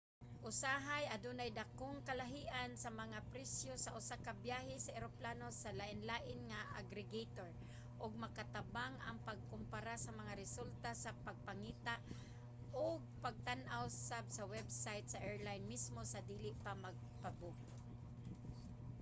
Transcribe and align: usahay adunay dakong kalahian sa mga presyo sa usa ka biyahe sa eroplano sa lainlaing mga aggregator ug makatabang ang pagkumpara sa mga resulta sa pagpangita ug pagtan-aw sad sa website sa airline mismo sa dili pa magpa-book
usahay 0.49 1.03
adunay 1.15 1.49
dakong 1.59 1.97
kalahian 2.09 2.71
sa 2.83 2.89
mga 3.01 3.19
presyo 3.31 3.73
sa 3.79 3.93
usa 3.99 4.15
ka 4.25 4.31
biyahe 4.43 4.75
sa 4.81 4.95
eroplano 4.97 5.47
sa 5.61 5.69
lainlaing 5.81 6.41
mga 6.53 6.69
aggregator 6.81 7.49
ug 8.03 8.21
makatabang 8.23 8.95
ang 9.01 9.17
pagkumpara 9.29 9.95
sa 10.01 10.11
mga 10.19 10.31
resulta 10.43 10.91
sa 11.03 11.11
pagpangita 11.25 11.95
ug 12.85 12.97
pagtan-aw 13.23 13.85
sad 14.07 14.25
sa 14.35 14.47
website 14.55 15.07
sa 15.09 15.21
airline 15.29 15.65
mismo 15.73 16.01
sa 16.13 16.19
dili 16.31 16.51
pa 16.63 16.71
magpa-book 16.85 17.59